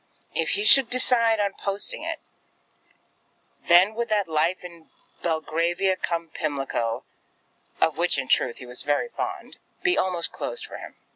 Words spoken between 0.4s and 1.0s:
he should